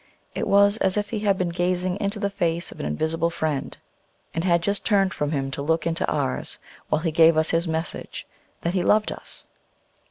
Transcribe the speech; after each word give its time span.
It 0.33 0.47
was 0.47 0.77
as 0.77 0.97
if 0.97 1.11
he 1.11 1.19
had 1.19 1.37
been 1.37 1.49
gazing 1.49 1.99
into 1.99 2.17
the 2.19 2.31
face 2.31 2.71
of 2.71 2.79
an 2.79 2.87
invisible 2.87 3.29
Friend, 3.29 3.77
and 4.33 4.43
bad 4.43 4.63
just 4.63 4.83
turned 4.83 5.13
from 5.13 5.29
Him 5.29 5.51
to 5.51 5.61
look 5.61 5.85
into 5.85 6.09
ours, 6.11 6.57
while 6.89 7.01
he 7.03 7.11
gave 7.11 7.37
us 7.37 7.51
his 7.51 7.67
message, 7.67 8.25
that 8.61 8.73
He 8.73 8.81
loved 8.81 9.11
us. 9.11 9.45